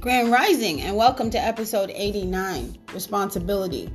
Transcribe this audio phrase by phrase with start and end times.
[0.00, 3.90] Grand Rising, and welcome to episode 89 Responsibility.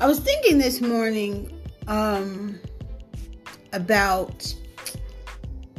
[0.00, 1.56] I was thinking this morning
[1.86, 2.58] um,
[3.72, 4.52] about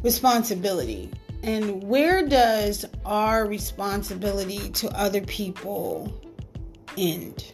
[0.04, 1.11] responsibility
[1.43, 6.13] and where does our responsibility to other people
[6.97, 7.52] end?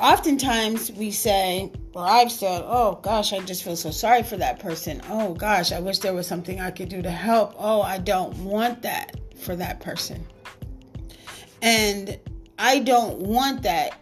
[0.00, 4.58] Oftentimes we say, or I've said, oh gosh, I just feel so sorry for that
[4.58, 5.02] person.
[5.10, 7.54] Oh gosh, I wish there was something I could do to help.
[7.58, 10.26] Oh, I don't want that for that person.
[11.62, 12.18] And
[12.58, 13.98] I don't want that.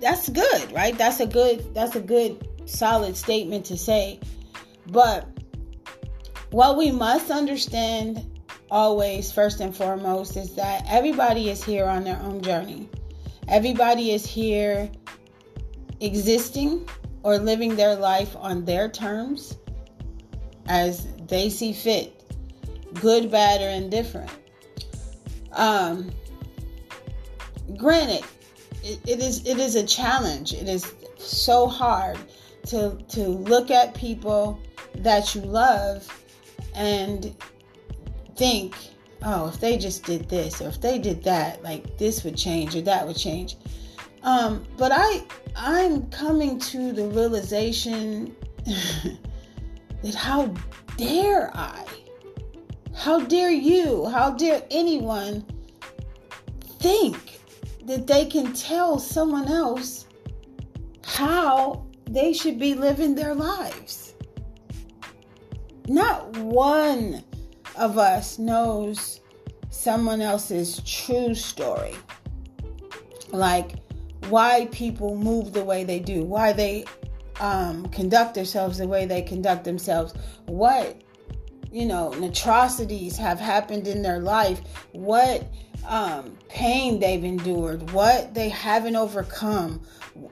[0.00, 0.96] That's good, right?
[0.96, 4.20] That's a good that's a good solid statement to say.
[4.88, 5.26] But
[6.50, 8.28] what we must understand
[8.70, 12.88] always first and foremost is that everybody is here on their own journey.
[13.48, 14.90] Everybody is here
[16.00, 16.88] existing
[17.22, 19.56] or living their life on their terms
[20.66, 22.24] as they see fit,
[22.94, 24.30] good, bad, or indifferent.
[25.54, 26.10] Um,
[27.76, 28.24] granted,
[28.82, 30.52] it, it is it is a challenge.
[30.52, 32.18] It is so hard
[32.66, 34.58] to to look at people
[34.96, 36.06] that you love
[36.74, 37.34] and
[38.36, 38.74] think,
[39.24, 42.74] oh, if they just did this or if they did that, like this would change
[42.74, 43.56] or that would change.
[44.22, 45.24] Um, but I
[45.56, 48.34] I'm coming to the realization
[50.02, 50.54] that how
[50.96, 51.84] dare I
[53.02, 55.44] how dare you, how dare anyone
[56.78, 57.40] think
[57.84, 60.06] that they can tell someone else
[61.02, 64.14] how they should be living their lives?
[65.88, 67.24] Not one
[67.74, 69.18] of us knows
[69.70, 71.96] someone else's true story.
[73.32, 73.72] Like
[74.28, 76.84] why people move the way they do, why they
[77.40, 80.14] um, conduct themselves the way they conduct themselves,
[80.46, 81.02] what
[81.72, 84.60] you know, atrocities have happened in their life,
[84.92, 85.46] what
[85.88, 89.80] um, pain they've endured, what they haven't overcome.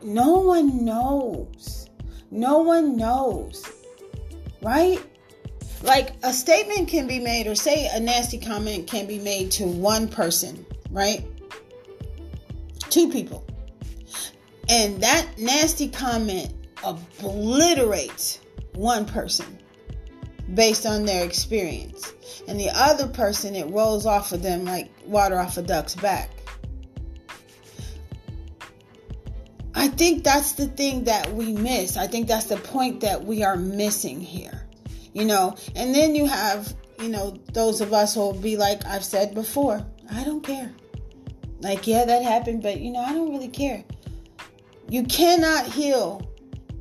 [0.03, 1.89] No one knows.
[2.31, 3.65] No one knows.
[4.63, 5.01] Right?
[5.83, 9.65] Like a statement can be made, or say a nasty comment can be made to
[9.65, 11.27] one person, right?
[12.91, 13.47] Two people.
[14.69, 16.53] And that nasty comment
[16.85, 18.41] obliterates
[18.75, 19.60] one person
[20.55, 22.13] based on their experience.
[22.49, 26.31] And the other person, it rolls off of them like water off a duck's back.
[29.75, 31.97] I think that's the thing that we miss.
[31.97, 34.67] I think that's the point that we are missing here.
[35.13, 38.85] You know, and then you have, you know, those of us who will be like
[38.87, 40.73] I've said before, I don't care.
[41.61, 43.85] Like, yeah, that happened, but you know, I don't really care.
[44.89, 46.29] You cannot heal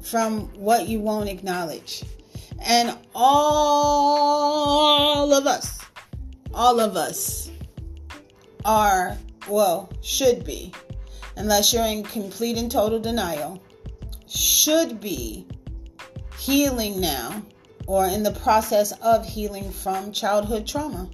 [0.03, 2.03] from what you won't acknowledge.
[2.61, 4.53] And all
[5.33, 5.79] of us,
[6.53, 7.49] all of us
[8.65, 10.73] are, well, should be,
[11.35, 13.61] unless you're in complete and total denial,
[14.27, 15.47] should be
[16.37, 17.43] healing now
[17.87, 21.09] or in the process of healing from childhood trauma.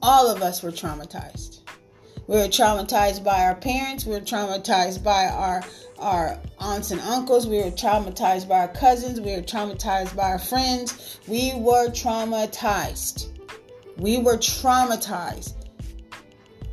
[0.00, 1.60] All of us were traumatized.
[2.26, 5.62] We were traumatized by our parents, we were traumatized by our
[5.98, 7.46] our aunts and uncles.
[7.46, 9.20] We were traumatized by our cousins.
[9.20, 11.18] We were traumatized by our friends.
[11.26, 13.28] We were traumatized.
[13.96, 15.54] We were traumatized.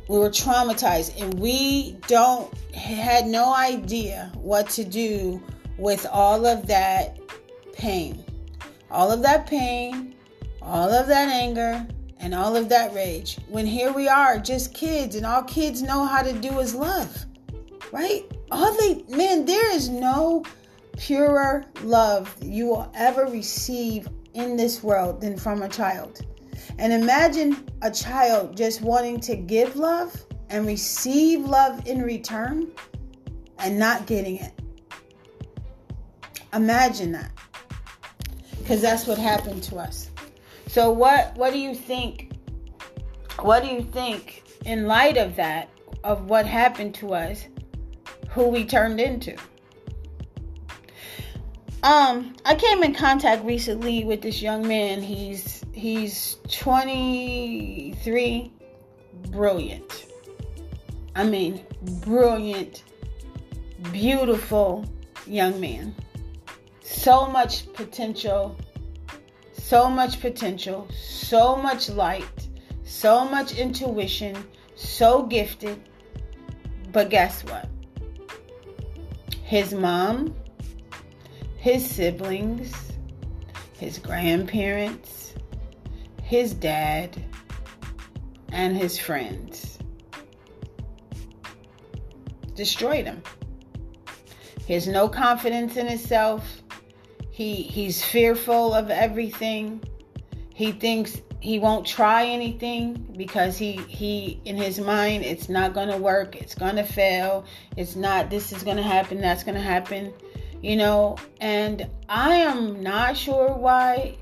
[0.08, 5.42] We were traumatized, and we don't had no idea what to do
[5.78, 7.18] with all of that
[7.72, 8.24] pain,
[8.90, 10.14] all of that pain,
[10.62, 11.84] all of that anger,
[12.20, 13.38] and all of that rage.
[13.48, 17.26] When here we are, just kids, and all kids know how to do is love,
[17.90, 18.24] right?
[18.50, 20.44] All they man there is no
[20.96, 26.24] purer love you will ever receive in this world than from a child.
[26.78, 30.14] And imagine a child just wanting to give love
[30.50, 32.70] and receive love in return
[33.58, 34.52] and not getting it.
[36.52, 37.32] Imagine that.
[38.58, 40.10] Because that's what happened to us.
[40.66, 42.32] So what what do you think
[43.40, 45.70] what do you think in light of that
[46.04, 47.46] of what happened to us
[48.36, 49.34] who we turned into.
[51.82, 55.00] Um, I came in contact recently with this young man.
[55.00, 58.52] He's he's 23,
[59.30, 60.06] brilliant.
[61.14, 61.64] I mean,
[62.04, 62.84] brilliant,
[63.90, 64.84] beautiful
[65.26, 65.94] young man.
[66.82, 68.54] So much potential,
[69.54, 72.48] so much potential, so much light,
[72.84, 74.36] so much intuition,
[74.74, 75.80] so gifted.
[76.92, 77.70] But guess what?
[79.46, 80.34] His mom,
[81.56, 82.74] his siblings,
[83.78, 85.34] his grandparents,
[86.20, 87.16] his dad,
[88.50, 89.78] and his friends.
[92.56, 93.22] Destroyed him.
[94.66, 96.62] He has no confidence in himself.
[97.30, 99.80] He he's fearful of everything.
[100.54, 105.88] He thinks he won't try anything because he he in his mind it's not going
[105.88, 107.44] to work it's going to fail
[107.76, 110.12] it's not this is going to happen that's going to happen
[110.60, 111.16] you know?
[111.40, 114.16] And i am not sure why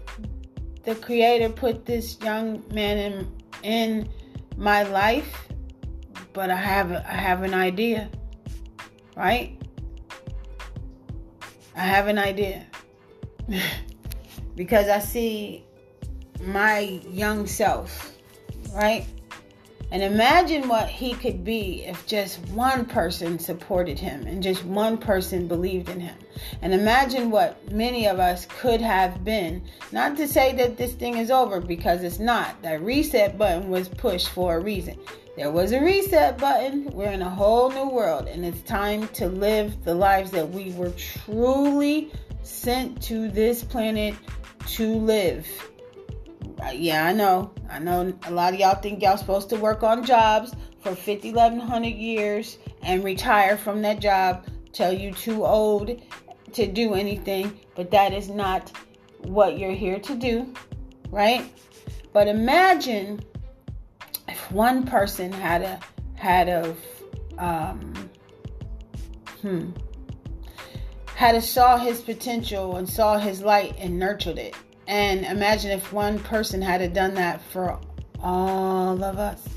[0.82, 3.32] the creator put this young man in
[3.62, 4.08] in
[4.58, 5.48] my life
[6.34, 8.10] but i have i have an idea
[9.16, 9.56] right?
[11.76, 12.66] I have an idea.
[14.56, 15.63] Because i see
[16.46, 18.12] my young self,
[18.75, 19.06] right?
[19.91, 24.99] And imagine what he could be if just one person supported him and just one
[24.99, 26.17] person believed in him.
[26.62, 29.62] And imagine what many of us could have been.
[29.93, 32.61] Not to say that this thing is over because it's not.
[32.62, 34.99] That reset button was pushed for a reason.
[35.37, 36.87] There was a reset button.
[36.87, 40.73] We're in a whole new world, and it's time to live the lives that we
[40.73, 42.12] were truly
[42.43, 44.14] sent to this planet
[44.67, 45.46] to live
[46.72, 47.52] yeah, I know.
[47.69, 51.32] I know a lot of y'all think y'all supposed to work on jobs for 50,
[51.32, 56.00] 1100 years and retire from that job till you too old
[56.52, 58.70] to do anything, but that is not
[59.22, 60.52] what you're here to do,
[61.11, 61.50] right?
[62.12, 63.25] But imagine
[64.28, 65.81] if one person had a
[66.14, 66.76] had a
[67.38, 68.10] um
[69.43, 69.70] hmm
[71.14, 74.55] had a saw his potential and saw his light and nurtured it
[74.86, 77.78] and imagine if one person had done that for
[78.20, 79.48] all of us.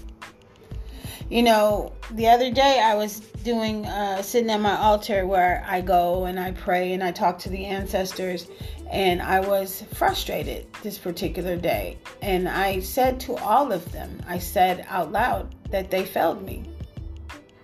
[1.30, 5.82] You know, the other day I was doing, uh, sitting at my altar where I
[5.82, 8.48] go and I pray and I talk to the ancestors,
[8.90, 11.98] and I was frustrated this particular day.
[12.22, 16.64] And I said to all of them, I said out loud that they failed me.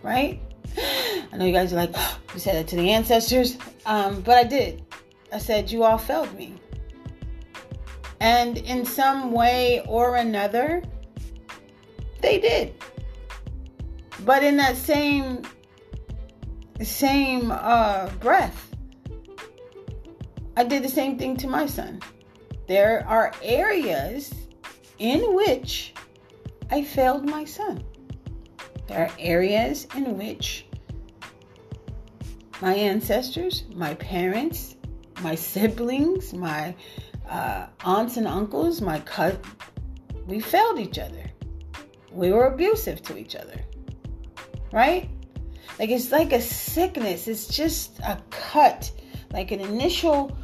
[0.02, 0.42] Right?
[0.78, 4.38] I know you guys are like, oh, you said that to the ancestors, um, but
[4.38, 4.84] I did.
[5.32, 6.54] I said, You all failed me.
[8.24, 10.82] And in some way or another,
[12.22, 12.74] they did.
[14.22, 15.42] But in that same
[16.82, 18.74] same uh, breath,
[20.56, 22.00] I did the same thing to my son.
[22.66, 24.34] There are areas
[25.00, 25.94] in which
[26.72, 27.84] I failed my son.
[28.88, 30.66] There are areas in which
[32.62, 34.78] my ancestors, my parents,
[35.22, 36.74] my siblings, my
[37.30, 39.40] uh, aunts and uncles, my cousin,
[40.28, 41.24] we failed each other.
[42.12, 43.60] We were abusive to each other.
[44.72, 45.10] Right?
[45.80, 47.28] Like it's like a sickness.
[47.28, 48.92] It's just a cut,
[49.32, 50.38] like an initial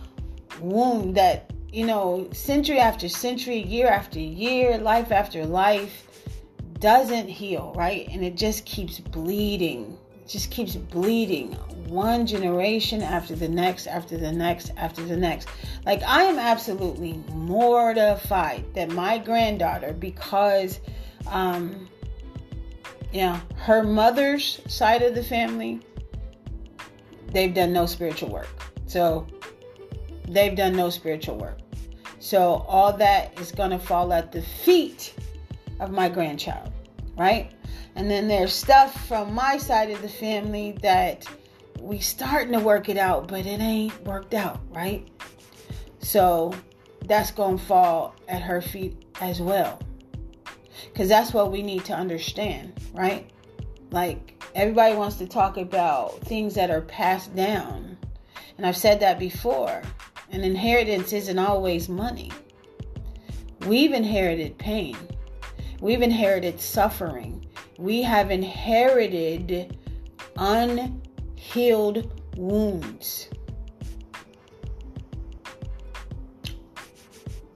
[0.59, 6.07] wound that, you know, century after century, year after year, life after life
[6.79, 8.07] doesn't heal, right?
[8.09, 9.97] And it just keeps bleeding.
[10.29, 11.53] Just keeps bleeding
[11.87, 15.49] one generation after the next, after the next, after the next.
[15.87, 20.81] Like, I am absolutely mortified that my granddaughter, because,
[21.27, 21.89] um,
[23.11, 25.79] yeah, her mother's side of the family,
[27.31, 28.49] they've done no spiritual work.
[28.85, 29.25] So,
[30.27, 31.57] they've done no spiritual work.
[32.19, 35.15] So, all that is going to fall at the feet
[35.79, 36.71] of my grandchild,
[37.17, 37.51] right?
[37.95, 41.25] And then there's stuff from my side of the family that
[41.79, 45.07] we starting to work it out, but it ain't worked out, right?
[45.99, 46.53] So
[47.05, 49.79] that's going to fall at her feet as well.
[50.85, 53.29] Because that's what we need to understand, right?
[53.91, 57.97] Like, everybody wants to talk about things that are passed down.
[58.57, 59.81] And I've said that before.
[60.31, 62.31] An inheritance isn't always money.
[63.65, 64.95] We've inherited pain,
[65.81, 67.38] we've inherited suffering,
[67.79, 69.77] we have inherited
[70.35, 73.29] unhealed wounds.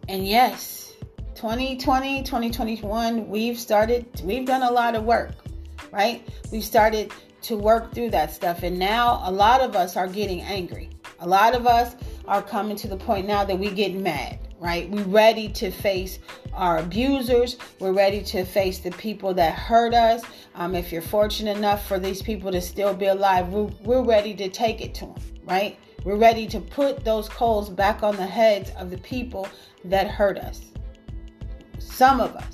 [0.07, 0.93] And yes,
[1.35, 5.35] 2020, 2021, we've started, we've done a lot of work,
[5.91, 6.25] right?
[6.51, 7.11] We've started
[7.41, 8.63] to work through that stuff.
[8.63, 10.89] And now a lot of us are getting angry.
[11.19, 11.97] A lot of us
[12.29, 14.89] are coming to the point now that we get mad right?
[14.89, 16.19] We're ready to face
[16.53, 17.57] our abusers.
[17.79, 20.23] We're ready to face the people that hurt us.
[20.55, 24.33] Um, if you're fortunate enough for these people to still be alive, we're, we're ready
[24.35, 25.77] to take it to them, right?
[26.03, 29.47] We're ready to put those coals back on the heads of the people
[29.85, 30.61] that hurt us.
[31.79, 32.53] Some of us.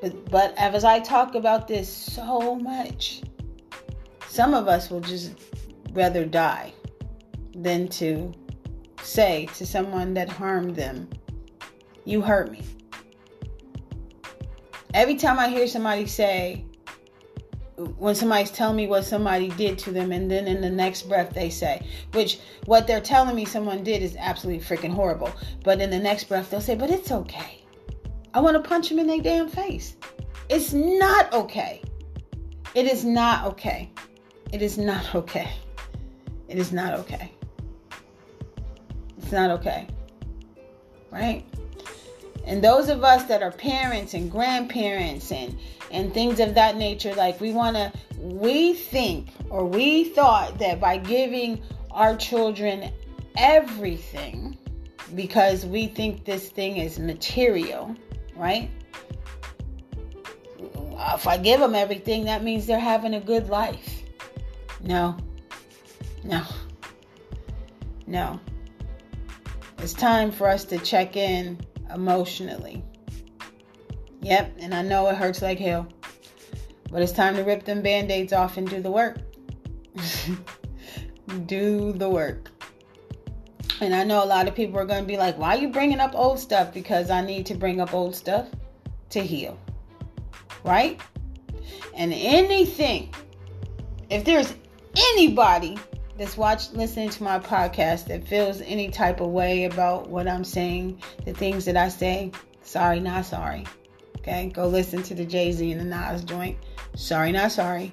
[0.00, 3.22] But, but as I talk about this so much,
[4.28, 5.32] some of us will just
[5.92, 6.72] rather die
[7.54, 8.32] than to
[9.02, 11.08] say to someone that harmed them,
[12.04, 12.62] You hurt me.
[14.94, 16.64] Every time I hear somebody say,
[17.76, 21.32] when somebody's telling me what somebody did to them, and then in the next breath
[21.32, 25.30] they say, which what they're telling me someone did is absolutely freaking horrible.
[25.64, 27.62] But in the next breath they'll say, but it's okay.
[28.34, 29.96] I want to punch them in their damn face.
[30.48, 31.82] It's not okay.
[32.74, 33.90] It is not okay.
[34.52, 35.50] It is not okay.
[36.48, 37.32] It is not okay.
[39.18, 39.86] It's not okay.
[41.10, 41.44] Right?
[42.44, 45.56] And those of us that are parents and grandparents and
[45.90, 50.80] and things of that nature like we want to we think or we thought that
[50.80, 52.90] by giving our children
[53.36, 54.56] everything
[55.14, 57.94] because we think this thing is material,
[58.36, 58.70] right?
[61.14, 64.02] If I give them everything, that means they're having a good life.
[64.80, 65.16] No.
[66.24, 66.42] No.
[68.06, 68.40] No.
[69.78, 71.58] It's time for us to check in
[71.94, 72.84] emotionally.
[74.20, 75.88] Yep, and I know it hurts like hell.
[76.90, 79.18] But it's time to rip them band aids off and do the work.
[81.46, 82.50] do the work.
[83.80, 85.68] And I know a lot of people are going to be like, why are you
[85.68, 86.72] bringing up old stuff?
[86.72, 88.46] Because I need to bring up old stuff
[89.10, 89.58] to heal.
[90.64, 91.00] Right?
[91.94, 93.12] And anything,
[94.08, 94.54] if there's
[94.96, 95.78] anybody
[96.18, 100.44] that's watched listening to my podcast that feels any type of way about what I'm
[100.44, 103.64] saying, the things that I say, sorry, not sorry.
[104.18, 106.56] Okay, go listen to the Jay Z and the Nas joint.
[106.94, 107.92] Sorry, not sorry.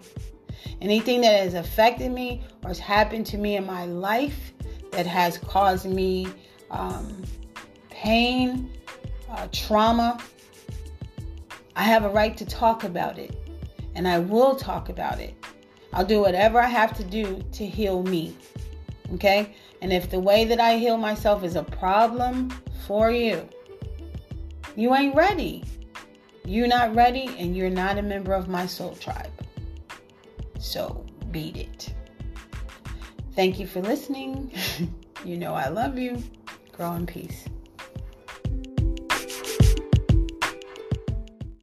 [0.82, 4.54] Anything that has affected me or has happened to me in my life
[4.92, 6.28] that has caused me
[6.70, 7.24] um,
[7.90, 8.70] pain,
[9.32, 10.20] uh, trauma,
[11.76, 13.36] I have a right to talk about it.
[13.96, 15.34] And I will talk about it.
[15.94, 18.36] I'll do whatever I have to do to heal me.
[19.14, 19.56] Okay?
[19.82, 22.50] And if the way that I heal myself is a problem
[22.86, 23.48] for you,
[24.76, 25.64] you ain't ready.
[26.46, 29.32] You're not ready and you're not a member of my soul tribe.
[30.60, 31.94] So beat it.
[33.36, 34.52] Thank you for listening.
[35.26, 36.22] you know I love you.
[36.72, 37.46] Grow in peace.